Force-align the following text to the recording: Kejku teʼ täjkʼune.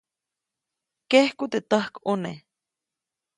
Kejku 1.09 1.45
teʼ 1.51 1.65
täjkʼune. 1.69 2.31